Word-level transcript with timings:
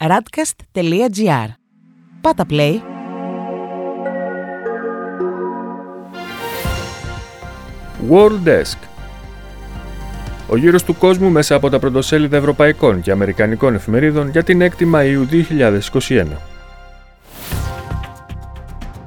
radcast.gr. 0.00 1.48
Πάτα 2.20 2.44
play. 2.50 2.74
World 8.10 8.48
Desk 8.48 8.76
Ο 10.48 10.56
γύρος 10.56 10.84
του 10.84 10.96
κόσμου 10.96 11.30
μέσα 11.30 11.54
από 11.54 11.70
τα 11.70 11.78
πρωτοσέλιδα 11.78 12.36
ευρωπαϊκών 12.36 13.00
και 13.00 13.10
αμερικανικών 13.10 13.74
εφημερίδων 13.74 14.28
για 14.30 14.42
την 14.42 14.62
6η 14.62 14.94
Μαΐου 14.94 15.26
2021. 16.08 16.24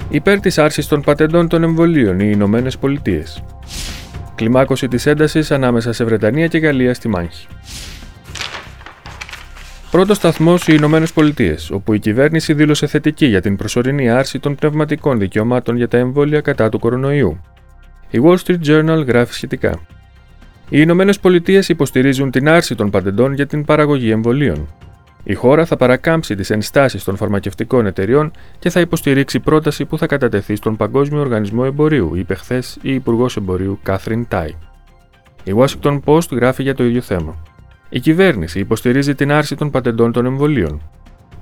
Υπέρ 0.09 0.39
της 0.39 0.57
άρσης 0.57 0.87
των 0.87 1.01
πατεντών 1.01 1.47
των 1.47 1.63
εμβολίων 1.63 2.19
οι 2.19 2.29
Ηνωμένες 2.33 2.77
Πολιτείες. 2.77 3.43
Κλιμάκωση 4.35 4.87
της 4.87 5.05
έντασης 5.05 5.51
ανάμεσα 5.51 5.93
σε 5.93 6.03
Βρετανία 6.03 6.47
και 6.47 6.57
Γαλλία 6.57 6.93
στη 6.93 7.07
μάχη. 7.07 7.47
Πρώτος 9.91 10.17
σταθμός 10.17 10.67
οι 10.67 10.73
Ηνωμένες 10.77 11.13
Πολιτείες, 11.13 11.71
όπου 11.71 11.93
η 11.93 11.99
κυβέρνηση 11.99 12.53
δήλωσε 12.53 12.87
θετική 12.87 13.25
για 13.25 13.41
την 13.41 13.55
προσωρινή 13.55 14.09
άρση 14.09 14.39
των 14.39 14.55
πνευματικών 14.55 15.19
δικαιωμάτων 15.19 15.75
για 15.75 15.87
τα 15.87 15.97
εμβόλια 15.97 16.41
κατά 16.41 16.69
του 16.69 16.79
κορονοϊού. 16.79 17.41
Η 18.09 18.19
Wall 18.23 18.37
Street 18.45 18.59
Journal 18.65 19.05
γράφει 19.07 19.33
σχετικά. 19.33 19.79
Οι 20.69 20.77
Ηνωμένες 20.79 21.19
Πολιτείες 21.19 21.69
υποστηρίζουν 21.69 22.31
την 22.31 22.49
άρση 22.49 22.75
των 22.75 22.89
πατεντών 22.89 23.33
για 23.33 23.45
την 23.45 23.65
παραγωγή 23.65 24.11
εμβολίων. 24.11 24.67
Η 25.23 25.33
χώρα 25.33 25.65
θα 25.65 25.77
παρακάμψει 25.77 26.35
τις 26.35 26.49
ενστάσεις 26.49 27.03
των 27.03 27.15
φαρμακευτικών 27.15 27.85
εταιριών 27.85 28.31
και 28.59 28.69
θα 28.69 28.79
υποστηρίξει 28.79 29.39
πρόταση 29.39 29.85
που 29.85 29.97
θα 29.97 30.05
κατατεθεί 30.05 30.55
στον 30.55 30.75
Παγκόσμιο 30.75 31.19
Οργανισμό 31.19 31.63
Εμπορίου, 31.65 32.15
είπε 32.15 32.35
χθες 32.35 32.77
η 32.81 32.93
Υπουργός 32.93 33.37
Εμπορίου 33.37 33.79
Κάθριν 33.83 34.27
Τάι. 34.27 34.55
Η 35.43 35.53
Washington 35.55 35.99
Post 36.05 36.31
γράφει 36.31 36.63
για 36.63 36.75
το 36.75 36.83
ίδιο 36.83 37.01
θέμα. 37.01 37.50
Η 37.93 37.99
κυβέρνηση 37.99 38.59
υποστηρίζει 38.59 39.15
την 39.15 39.31
άρση 39.31 39.55
των 39.55 39.71
πατεντών 39.71 40.11
των 40.11 40.25
εμβολίων. 40.25 40.81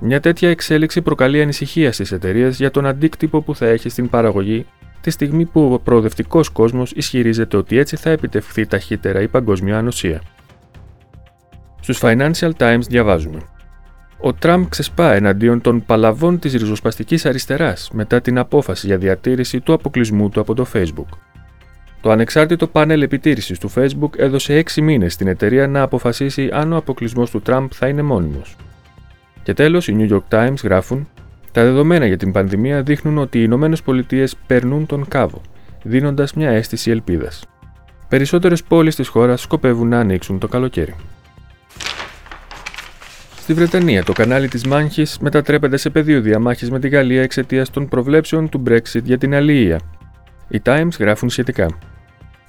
Μια 0.00 0.20
τέτοια 0.20 0.48
εξέλιξη 0.48 1.02
προκαλεί 1.02 1.42
ανησυχία 1.42 1.92
στις 1.92 2.12
εταιρείες 2.12 2.56
για 2.56 2.70
τον 2.70 2.86
αντίκτυπο 2.86 3.42
που 3.42 3.54
θα 3.54 3.66
έχει 3.66 3.88
στην 3.88 4.08
παραγωγή, 4.08 4.66
τη 5.00 5.10
στιγμή 5.10 5.44
που 5.44 5.72
ο 5.72 5.78
προοδευτικός 5.78 6.48
κόσμος 6.48 6.92
ισχυρίζεται 6.92 7.56
ότι 7.56 7.78
έτσι 7.78 7.96
θα 7.96 8.10
επιτευχθεί 8.10 8.66
ταχύτερα 8.66 9.20
η 9.20 9.28
παγκόσμια 9.28 9.78
ανοσία. 9.78 10.22
Στους 11.80 12.00
Financial 12.02 12.50
Times 12.56 12.82
διαβάζουμε. 12.88 13.38
Ο 14.20 14.32
Τραμπ 14.32 14.64
ξεσπά 14.68 15.12
εναντίον 15.12 15.60
των 15.60 15.84
παλαβών 15.84 16.38
της 16.38 16.52
ριζοσπαστικής 16.52 17.26
αριστεράς 17.26 17.90
μετά 17.92 18.20
την 18.20 18.38
απόφαση 18.38 18.86
για 18.86 18.98
διατήρηση 18.98 19.60
του 19.60 19.72
αποκλεισμού 19.72 20.28
του 20.28 20.40
από 20.40 20.54
το 20.54 20.66
Facebook. 20.72 21.18
Το 22.00 22.10
ανεξάρτητο 22.10 22.66
πάνελ 22.66 23.02
επιτήρησης 23.02 23.58
του 23.58 23.72
Facebook 23.74 24.18
έδωσε 24.18 24.62
6 24.74 24.82
μήνες 24.82 25.12
στην 25.12 25.26
εταιρεία 25.26 25.66
να 25.66 25.82
αποφασίσει 25.82 26.48
αν 26.52 26.72
ο 26.72 26.76
αποκλεισμός 26.76 27.30
του 27.30 27.40
Τραμπ 27.40 27.68
θα 27.74 27.88
είναι 27.88 28.02
μόνιμος. 28.02 28.56
Και 29.42 29.54
τέλος, 29.54 29.88
οι 29.88 29.96
New 29.98 30.12
York 30.12 30.38
Times 30.38 30.62
γράφουν: 30.62 31.08
Τα 31.52 31.62
δεδομένα 31.62 32.06
για 32.06 32.16
την 32.16 32.32
πανδημία 32.32 32.82
δείχνουν 32.82 33.18
ότι 33.18 33.38
οι 33.38 33.42
Ηνωμένες 33.44 33.82
Πολιτείες 33.82 34.36
περνούν 34.46 34.86
τον 34.86 35.08
κάβο, 35.08 35.40
δίνοντας 35.82 36.34
μια 36.34 36.50
αίσθηση 36.50 36.90
ελπίδας. 36.90 37.44
Περισσότερες 38.08 38.62
πόλεις 38.62 38.94
της 38.94 39.08
χώρας 39.08 39.40
σκοπεύουν 39.40 39.88
να 39.88 39.98
ανοίξουν 39.98 40.38
το 40.38 40.48
καλοκαίρι. 40.48 40.94
Στη 43.40 43.54
Βρετανία, 43.54 44.04
το 44.04 44.12
κανάλι 44.12 44.48
της 44.48 44.66
Μάνχη 44.66 45.02
μετατρέπεται 45.20 45.76
σε 45.76 45.90
πεδίο 45.90 46.20
διαμάχης 46.20 46.70
με 46.70 46.78
τη 46.78 46.88
Γαλλία 46.88 47.22
εξαιτίας 47.22 47.70
των 47.70 47.88
προβλέψεων 47.88 48.48
του 48.48 48.62
Brexit 48.68 49.02
για 49.02 49.18
την 49.18 49.34
αλληλεία. 49.34 49.80
Οι 50.48 50.60
Times 50.64 50.98
γράφουν 50.98 51.28
σχετικά. 51.28 51.66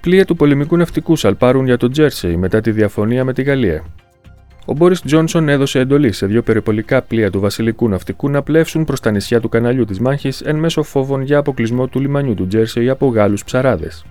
Πλοία 0.02 0.26
του 0.26 0.36
πολεμικού 0.36 0.78
ναυτικού 0.78 1.16
σαλπάρουν 1.16 1.66
για 1.66 1.78
το 1.78 1.90
Τζέρσεϊ 1.90 2.38
μετά 2.38 2.62
τη 2.62 2.72
διαφωνία 2.72 3.24
με 3.24 3.34
τη 3.34 3.44
Γαλλία. 3.44 3.84
Ο 4.66 4.74
Μπόρις 4.74 5.02
Τζόνσον 5.02 5.50
έδωσε 5.50 5.80
εντολή 5.80 6.12
σε 6.12 6.26
δύο 6.26 6.42
περιπολικά 6.42 7.02
πλοία 7.02 7.30
του 7.30 7.40
βασιλικού 7.40 7.90
ναυτικού 7.90 8.30
να 8.30 8.42
πλεύσουν 8.42 8.86
προς 8.86 9.00
τα 9.00 9.12
νησιά 9.12 9.40
του 9.40 9.50
καναλιού 9.50 9.86
της 9.86 10.00
Μάχης 10.00 10.42
εν 10.42 10.56
μέσω 10.56 10.84
φόβων 10.84 11.22
για 11.22 11.38
αποκλεισμό 11.38 11.88
του 11.88 12.00
λιμανιού 12.00 12.34
του 12.34 12.48
Τζέρσεϊ 12.48 12.90
από 12.90 13.08
Γάλλους 13.08 13.44
ψαράδες. 13.44 14.06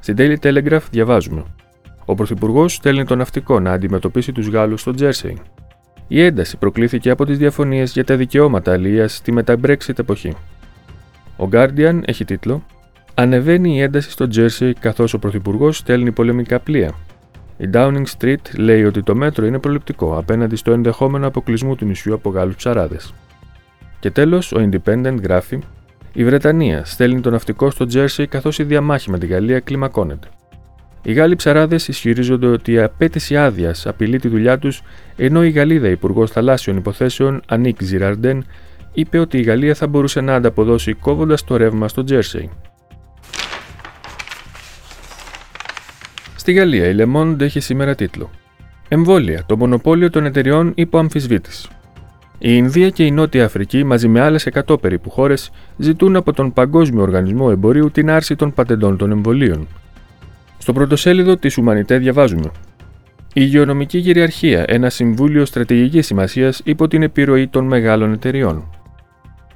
Στην 0.00 0.16
Daily 0.18 0.36
Telegraph 0.42 0.82
διαβάζουμε. 0.90 1.44
Ο 2.04 2.14
Πρωθυπουργός 2.14 2.74
στέλνει 2.74 3.04
το 3.04 3.16
ναυτικό 3.16 3.60
να 3.60 3.72
αντιμετωπίσει 3.72 4.32
τους 4.32 4.48
Γάλλους 4.48 4.80
στο 4.80 4.94
Τζέρσεϊ. 4.94 5.38
Η 6.08 6.22
ένταση 6.22 6.56
προκλήθηκε 6.56 7.10
από 7.10 7.24
τις 7.24 7.38
διαφωνίες 7.38 7.92
για 7.92 8.04
τα 8.04 8.16
δικαιώματα 8.16 8.72
αλληλείας 8.72 9.14
στη 9.14 9.32
μετα-Brexit 9.32 9.98
εποχή. 9.98 10.36
Ο 11.36 11.48
Guardian 11.52 12.00
έχει 12.04 12.24
τίτλο 12.24 12.62
Ανεβαίνει 13.22 13.76
η 13.76 13.80
ένταση 13.80 14.10
στο 14.10 14.28
Τζέρσι 14.28 14.72
καθώς 14.80 15.14
ο 15.14 15.18
Πρωθυπουργός 15.18 15.76
στέλνει 15.76 16.12
πολεμικά 16.12 16.60
πλοία. 16.60 16.94
Η 17.56 17.68
Downing 17.72 18.04
Street 18.18 18.56
λέει 18.56 18.84
ότι 18.84 19.02
το 19.02 19.14
μέτρο 19.14 19.46
είναι 19.46 19.58
προληπτικό 19.58 20.18
απέναντι 20.18 20.56
στο 20.56 20.72
ενδεχόμενο 20.72 21.26
αποκλεισμού 21.26 21.74
του 21.74 21.84
νησιού 21.84 22.14
από 22.14 22.30
Γάλλους 22.30 22.56
ψαράδες. 22.56 23.14
Και 24.00 24.10
τέλος, 24.10 24.52
ο 24.52 24.68
Independent 24.70 25.16
γράφει: 25.22 25.58
Η 26.12 26.24
Βρετανία 26.24 26.84
στέλνει 26.84 27.20
το 27.20 27.30
ναυτικό 27.30 27.70
στο 27.70 27.86
Τζέρσι 27.86 28.26
καθώς 28.26 28.58
η 28.58 28.64
διαμάχη 28.64 29.10
με 29.10 29.18
τη 29.18 29.26
Γαλλία 29.26 29.60
κλιμακώνεται. 29.60 30.28
Οι 31.02 31.12
Γάλλοι 31.12 31.36
ψαράδες 31.36 31.88
ισχυρίζονται 31.88 32.46
ότι 32.46 32.72
η 32.72 32.80
απέτηση 32.80 33.36
άδειας 33.36 33.86
απειλεί 33.86 34.18
τη 34.18 34.28
δουλειά 34.28 34.58
τους, 34.58 34.82
ενώ 35.16 35.44
η 35.44 35.50
Γαλλίδα 35.50 35.88
Υπουργός 35.88 36.30
Θαλάσσιων 36.30 36.76
Υποθέσεων, 36.76 37.42
Ανίκ 37.46 37.82
Ζιραρντέν, 37.82 38.44
είπε 38.92 39.18
ότι 39.18 39.38
η 39.38 39.42
Γαλλία 39.42 39.74
θα 39.74 39.86
μπορούσε 39.86 40.20
να 40.20 40.34
ανταποδώσει 40.34 40.92
κόβοντας 40.92 41.44
το 41.44 41.56
ρεύμα 41.56 41.88
στο 41.88 42.04
Τζέρσεϊ. 42.04 42.50
Στη 46.42 46.52
Γαλλία, 46.52 46.88
η 46.88 46.94
Le 46.98 47.16
Monde 47.16 47.40
έχει 47.40 47.60
σήμερα 47.60 47.94
τίτλο 47.94 48.30
Εμβόλια, 48.88 49.42
το 49.46 49.56
μονοπόλιο 49.56 50.10
των 50.10 50.24
εταιριών 50.24 50.72
υπό 50.74 50.98
αμφισβήτηση. 50.98 51.68
Η 52.38 52.50
Ινδία 52.52 52.90
και 52.90 53.04
η 53.04 53.10
Νότια 53.10 53.44
Αφρική, 53.44 53.84
μαζί 53.84 54.08
με 54.08 54.20
άλλες 54.20 54.48
100 54.66 54.80
περίπου 54.80 55.10
χώρες, 55.10 55.50
ζητούν 55.76 56.16
από 56.16 56.32
τον 56.32 56.52
Παγκόσμιο 56.52 57.02
Οργανισμό 57.02 57.48
Εμπορίου 57.50 57.90
την 57.90 58.10
άρση 58.10 58.36
των 58.36 58.54
πατεντών 58.54 58.96
των 58.96 59.10
εμβολίων. 59.10 59.66
Στο 60.58 60.72
πρωτοσέλιδο 60.72 61.36
της 61.36 61.58
Ουμανιτέ 61.58 61.98
διαβάζουμε. 61.98 62.50
Η 63.26 63.30
υγειονομική 63.32 64.00
κυριαρχία, 64.00 64.64
ένα 64.66 64.90
συμβούλιο 64.90 65.44
στρατηγικής 65.44 66.06
σημασίας 66.06 66.60
υπό 66.64 66.88
την 66.88 67.02
επιρροή 67.02 67.48
των 67.48 67.66
μεγάλων 67.66 68.12
εταιριών. 68.12 68.70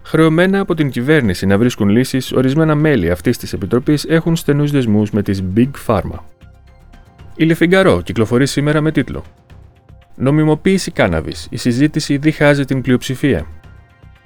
Χρεωμένα 0.03 0.61
από 0.61 0.75
την 0.75 0.91
κυβέρνηση 0.91 1.47
να 1.47 1.59
βρίσκουν 1.59 1.89
λύσεις, 1.89 2.33
ορισμένα 2.33 2.75
μέλη 2.75 3.11
αυτής 3.11 3.39
της 3.39 3.53
επιτροπής 3.53 4.05
έχουν 4.05 4.37
στενούς 4.37 4.71
δεσμούς 4.71 5.11
με 5.11 5.23
τις 5.23 5.43
Big 5.57 5.71
Pharma. 5.87 6.36
Η 7.39 7.45
Λεφιγκαρό 7.45 8.01
κυκλοφορεί 8.01 8.47
σήμερα 8.47 8.81
με 8.81 8.93
τίτλο 8.93 9.25
Νομιμοποίηση 10.15 10.91
κάναβη. 10.91 11.33
Η 11.51 11.57
συζήτηση 11.57 12.17
διχάζει 12.17 12.65
την 12.65 12.83
πλειοψηφία. 12.83 13.47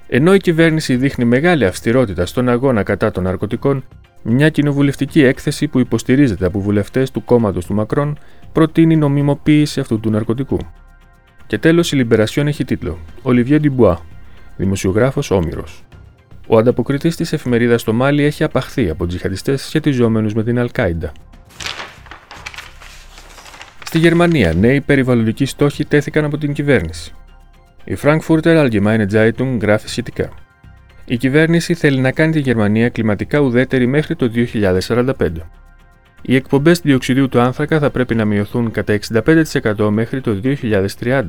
Ενώ 0.07 0.33
η 0.33 0.37
κυβέρνηση 0.37 0.95
δείχνει 0.95 1.25
μεγάλη 1.25 1.65
αυστηρότητα 1.65 2.25
στον 2.25 2.49
αγώνα 2.49 2.83
κατά 2.83 3.11
των 3.11 3.23
ναρκωτικών, 3.23 3.83
μια 4.23 4.49
κοινοβουλευτική 4.49 5.23
έκθεση 5.23 5.67
που 5.67 5.79
υποστηρίζεται 5.79 6.45
από 6.45 6.59
βουλευτές 6.59 7.11
του 7.11 7.23
κόμματος 7.23 7.65
του 7.65 7.73
Μακρόν 7.73 8.17
προτείνει 8.51 8.95
νομιμοποίηση 8.95 9.79
αυτού 9.79 9.99
του 9.99 10.09
ναρκωτικού. 10.09 10.57
Και 11.47 11.57
τέλος, 11.57 11.91
η 11.91 11.95
Λιμπερασιόν 11.95 12.47
έχει 12.47 12.65
τίτλο 12.65 12.97
Ολιβιέ 13.21 13.59
Ντιμπουά, 13.59 13.99
δημοσιογράφος 14.57 15.31
Όμηρος. 15.31 15.83
Ο 16.47 16.57
ανταποκριτής 16.57 17.15
της 17.15 17.33
εφημερίδας 17.33 17.81
στο 17.81 17.93
Μάλι 17.93 18.23
έχει 18.23 18.43
απαχθεί 18.43 18.89
από 18.89 19.07
τζιχαντιστές 19.07 19.61
σχετιζόμενους 19.61 20.33
με 20.33 20.43
την 20.43 20.59
Αλκάιντα. 20.59 21.11
Στη 23.91 23.99
Γερμανία, 23.99 24.53
νέοι 24.53 24.81
περιβαλλοντικοί 24.81 25.45
στόχοι 25.45 25.85
τέθηκαν 25.85 26.25
από 26.25 26.37
την 26.37 26.53
κυβέρνηση. 26.53 27.13
Η 27.83 27.97
Frankfurter 28.01 28.41
Allgemeine 28.41 29.05
Zeitung 29.11 29.57
γράφει 29.61 29.89
σχετικά. 29.89 30.29
Η 31.05 31.17
κυβέρνηση 31.17 31.73
θέλει 31.73 31.99
να 31.99 32.11
κάνει 32.11 32.31
τη 32.31 32.39
Γερμανία 32.39 32.89
κλιματικά 32.89 33.39
ουδέτερη 33.39 33.87
μέχρι 33.87 34.15
το 34.15 34.31
2045. 34.87 35.29
Οι 36.21 36.35
εκπομπές 36.35 36.79
διοξιδίου 36.79 37.29
του 37.29 37.39
άνθρακα 37.39 37.79
θα 37.79 37.89
πρέπει 37.89 38.15
να 38.15 38.25
μειωθούν 38.25 38.71
κατά 38.71 38.99
65% 39.13 39.89
μέχρι 39.89 40.21
το 40.21 40.39
2030. 40.43 41.23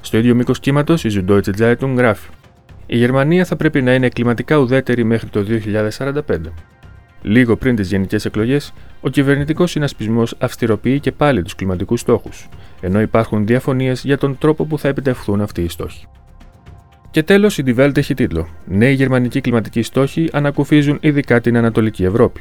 Στο 0.00 0.18
ίδιο 0.18 0.34
μήκος 0.34 0.60
κύματος, 0.60 1.04
η 1.04 1.08
Süddeutsche 1.12 1.58
Zeitung 1.58 1.94
γράφει. 1.96 2.28
Η 2.86 2.96
Γερμανία 2.96 3.44
θα 3.44 3.56
πρέπει 3.56 3.82
να 3.82 3.94
είναι 3.94 4.08
κλιματικά 4.08 4.56
ουδέτερη 4.56 5.04
μέχρι 5.04 5.28
το 5.28 5.42
2045. 5.42 6.52
Λίγο 7.22 7.56
πριν 7.56 7.76
τις 7.76 7.88
γενικές 7.88 8.24
εκλογές, 8.24 8.72
ο 9.00 9.08
κυβερνητικός 9.08 9.70
συνασπισμός 9.70 10.34
αυστηροποιεί 10.38 11.00
και 11.00 11.12
πάλι 11.12 11.42
τους 11.42 11.54
κλιματικούς 11.54 12.00
στόχους, 12.00 12.48
ενώ 12.80 13.00
υπάρχουν 13.00 13.46
διαφωνίες 13.46 14.04
για 14.04 14.18
τον 14.18 14.38
τρόπο 14.38 14.64
που 14.64 14.78
θα 14.78 14.88
επιτευχθούν 14.88 15.40
αυτοί 15.40 15.62
οι 15.62 15.68
στόχοι. 15.68 16.06
Και 17.10 17.22
τέλος, 17.22 17.58
η 17.58 17.62
Die 17.66 17.76
Welt 17.76 17.96
έχει 17.96 18.14
τίτλο 18.14 18.48
Νέοι 18.64 18.92
γερμανικοί 18.92 19.40
κλιματικοί 19.40 19.82
στόχοι 19.82 20.28
ανακουφίζουν 20.32 20.98
ειδικά 21.00 21.40
την 21.40 21.56
Ανατολική 21.56 22.04
Ευρώπη. 22.04 22.40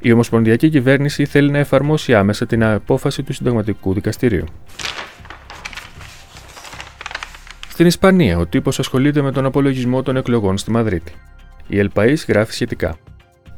Η 0.00 0.12
Ομοσπονδιακή 0.12 0.68
Κυβέρνηση 0.68 1.24
θέλει 1.24 1.50
να 1.50 1.58
εφαρμόσει 1.58 2.14
άμεσα 2.14 2.46
την 2.46 2.64
απόφαση 2.64 3.22
του 3.22 3.32
Συνταγματικού 3.32 3.94
Δικαστηρίου. 3.94 4.44
Στην 7.68 7.86
Ισπανία, 7.86 8.38
ο 8.38 8.46
τύπος 8.46 8.78
ασχολείται 8.78 9.22
με 9.22 9.32
τον 9.32 9.44
απολογισμό 9.44 10.02
των 10.02 10.16
εκλογών 10.16 10.58
στη 10.58 10.70
Μαδρίτη. 10.70 11.12
Η 11.68 11.78
Ελπαή 11.78 12.14
γράφει 12.28 12.52
σχετικά. 12.52 12.96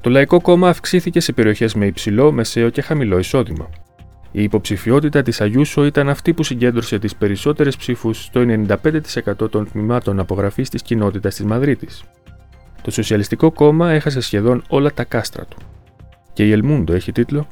Το 0.00 0.10
Λαϊκό 0.10 0.40
Κόμμα 0.40 0.68
αυξήθηκε 0.68 1.20
σε 1.20 1.32
περιοχές 1.32 1.74
με 1.74 1.86
υψηλό, 1.86 2.32
μεσαίο 2.32 2.70
και 2.70 2.82
χαμηλό 2.82 3.18
εισόδημα. 3.18 3.68
Η 4.32 4.42
υποψηφιότητα 4.42 5.22
της 5.22 5.40
Αγιούσο 5.40 5.84
ήταν 5.84 6.08
αυτή 6.08 6.34
που 6.34 6.42
συγκέντρωσε 6.42 6.98
τις 6.98 7.16
περισσότερες 7.16 7.76
ψήφους 7.76 8.24
στο 8.24 8.40
95% 8.40 9.50
των 9.50 9.70
τμήματων 9.70 10.18
απογραφής 10.18 10.68
της 10.68 10.82
κοινότητας 10.82 11.34
της 11.34 11.44
Μαδρίτης. 11.44 12.04
Το 12.82 12.90
Σοσιαλιστικό 12.90 13.50
Κόμμα 13.50 13.90
έχασε 13.90 14.20
σχεδόν 14.20 14.62
όλα 14.68 14.92
τα 14.92 15.04
κάστρα 15.04 15.44
του. 15.44 15.56
Και 16.32 16.46
η 16.46 16.52
Ελμούντο 16.52 16.92
έχει 16.92 17.12
τίτλο 17.12 17.46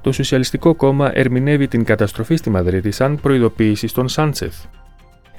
Το 0.00 0.12
Σοσιαλιστικό 0.12 0.74
Κόμμα 0.74 1.10
ερμηνεύει 1.14 1.68
την 1.68 1.84
καταστροφή 1.84 2.36
στη 2.36 2.50
Μαδρίτη 2.50 2.90
σαν 2.90 3.20
προειδοποίηση 3.20 3.86
στον 3.86 4.08
Σάντσεθ. 4.08 4.54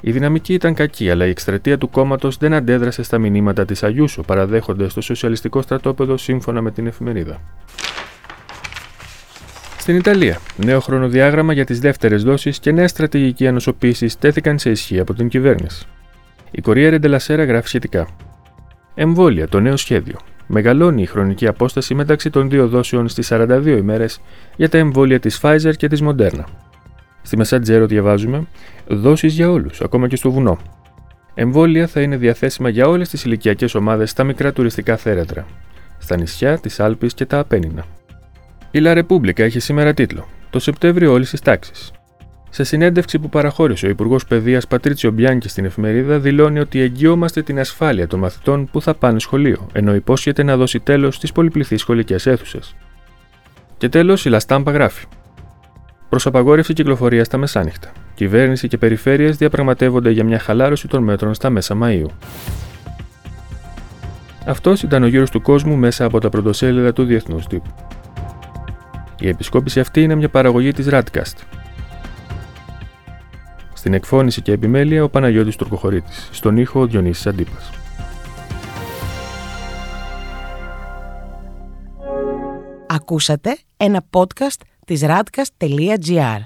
Η 0.01 0.11
δυναμική 0.11 0.53
ήταν 0.53 0.73
κακή, 0.73 1.09
αλλά 1.09 1.25
η 1.25 1.29
εκστρατεία 1.29 1.77
του 1.77 1.89
κόμματος 1.89 2.37
δεν 2.37 2.53
αντέδρασε 2.53 3.03
στα 3.03 3.17
μηνύματα 3.17 3.65
της 3.65 3.83
Αγιούσο, 3.83 4.21
παραδέχονται 4.21 4.89
στο 4.89 5.01
σοσιαλιστικό 5.01 5.61
στρατόπεδο 5.61 6.17
σύμφωνα 6.17 6.61
με 6.61 6.71
την 6.71 6.87
εφημερίδα. 6.87 7.41
Στην 9.77 9.95
Ιταλία, 9.95 10.39
νέο 10.57 10.79
χρονοδιάγραμμα 10.79 11.53
για 11.53 11.65
τις 11.65 11.79
δεύτερες 11.79 12.23
δόσεις 12.23 12.59
και 12.59 12.71
νέα 12.71 12.87
στρατηγική 12.87 13.47
ανοσοποίησης 13.47 14.17
τέθηκαν 14.17 14.59
σε 14.59 14.69
ισχύ 14.69 14.99
από 14.99 15.13
την 15.13 15.27
κυβέρνηση. 15.27 15.85
Η 16.51 16.61
Κορία 16.61 16.89
Ρεντελασέρα 16.89 17.43
γράφει 17.43 17.67
σχετικά. 17.67 18.07
Εμβόλια, 18.95 19.47
το 19.47 19.59
νέο 19.59 19.77
σχέδιο. 19.77 20.15
Μεγαλώνει 20.47 21.01
η 21.01 21.05
χρονική 21.05 21.47
απόσταση 21.47 21.93
μεταξύ 21.93 22.29
των 22.29 22.49
δύο 22.49 22.67
δόσεων 22.67 23.07
στις 23.07 23.27
42 23.31 23.65
ημέρες 23.65 24.21
για 24.55 24.69
τα 24.69 24.77
εμβόλια 24.77 25.19
της 25.19 25.39
Pfizer 25.41 25.73
και 25.77 25.87
της 25.87 26.03
Moderna. 26.03 26.43
Στη 27.21 27.37
Μεσάτζερο 27.37 27.85
διαβάζουμε 27.85 28.47
δόσεις 28.87 29.33
για 29.33 29.51
όλους, 29.51 29.81
ακόμα 29.81 30.07
και 30.07 30.15
στο 30.15 30.31
βουνό. 30.31 30.57
Εμβόλια 31.33 31.87
θα 31.87 32.01
είναι 32.01 32.17
διαθέσιμα 32.17 32.69
για 32.69 32.87
όλες 32.87 33.09
τις 33.09 33.23
ηλικιακές 33.23 33.75
ομάδες 33.75 34.09
στα 34.09 34.23
μικρά 34.23 34.53
τουριστικά 34.53 34.97
θέρετρα, 34.97 35.45
στα 35.97 36.17
νησιά, 36.17 36.59
τις 36.59 36.79
Άλπη 36.79 37.07
και 37.07 37.25
τα 37.25 37.39
Απένινα. 37.39 37.85
Η 38.71 38.79
Λα 38.79 38.93
Ρεπούμπλικα 38.93 39.43
έχει 39.43 39.59
σήμερα 39.59 39.93
τίτλο 39.93 40.27
Το 40.49 40.59
Σεπτέμβριο 40.59 41.11
όλης 41.11 41.29
της 41.29 41.41
τάξης. 41.41 41.91
Σε 42.49 42.63
συνέντευξη 42.63 43.19
που 43.19 43.29
παραχώρησε 43.29 43.85
ο 43.85 43.89
Υπουργός 43.89 44.25
Παιδείας 44.25 44.67
Πατρίτσιο 44.67 45.11
Μπιάνκη 45.11 45.49
στην 45.49 45.65
εφημερίδα, 45.65 46.19
δηλώνει 46.19 46.59
ότι 46.59 46.79
εγγυόμαστε 46.79 47.41
την 47.41 47.59
ασφάλεια 47.59 48.07
των 48.07 48.19
μαθητών 48.19 48.69
που 48.71 48.81
θα 48.81 48.93
πάνε 48.93 49.19
σχολείο, 49.19 49.67
ενώ 49.73 49.95
υπόσχεται 49.95 50.43
να 50.43 50.57
δώσει 50.57 50.79
τέλος 50.79 51.15
στις 51.15 51.31
πολυπληθείς 51.31 51.81
σχολικές 51.81 52.25
αίθουσες. 52.25 52.75
Και 53.77 53.89
τέλος, 53.89 54.25
η 54.25 54.29
Λαστάμπα 54.29 54.71
γράφει: 54.71 55.05
Προς 56.09 56.25
απαγόρευση 56.25 56.73
κυκλοφορίας 56.73 57.27
στα 57.27 57.37
μεσάνυχτα. 57.37 57.91
Κυβέρνηση 58.13 58.67
και 58.67 58.77
περιφέρειες 58.77 59.37
διαπραγματεύονται 59.37 60.09
για 60.11 60.23
μια 60.23 60.39
χαλάρωση 60.39 60.87
των 60.87 61.03
μέτρων 61.03 61.33
στα 61.33 61.49
μέσα 61.49 61.77
Μαΐου. 61.81 62.09
Αυτός 64.45 64.83
ήταν 64.83 65.03
ο 65.03 65.07
γύρος 65.07 65.29
του 65.29 65.41
κόσμου 65.41 65.75
μέσα 65.75 66.05
από 66.05 66.19
τα 66.19 66.29
πρωτοσέλιδα 66.29 66.93
του 66.93 67.03
Διεθνούς 67.03 67.47
Τύπου. 67.47 67.69
Η 69.19 69.27
επισκόπηση 69.27 69.79
αυτή 69.79 70.03
είναι 70.03 70.15
μια 70.15 70.29
παραγωγή 70.29 70.71
της 70.71 70.87
Radcast. 70.89 71.35
Στην 73.73 73.93
εκφώνηση 73.93 74.41
και 74.41 74.51
επιμέλεια 74.51 75.03
ο 75.03 75.09
Παναγιώτης 75.09 75.55
Τουρκοχωρήτης, 75.55 76.29
στον 76.31 76.57
ήχο 76.57 76.79
ο 76.79 76.85
Διονύσης 76.85 77.27
Αντίπας. 77.27 77.69
Ακούσατε 82.87 83.57
ένα 83.77 84.03
podcast 84.11 84.61
της 84.89 85.01
radcast.gr. 85.03 86.39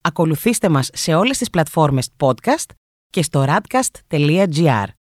Ακολουθήστε 0.00 0.68
μας 0.68 0.90
σε 0.92 1.14
όλες 1.14 1.38
τις 1.38 1.50
πλατφόρμες 1.50 2.08
podcast 2.16 2.70
και 3.10 3.22
στο 3.22 3.44
radcast.gr. 3.48 4.86